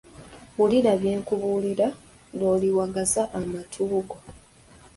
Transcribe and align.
Wulira 0.57 0.93
bye 1.01 1.13
nkubuulira 1.21 1.87
lw’oliwangaaza 2.37 3.23
amatu 3.39 3.77
go 4.07 4.17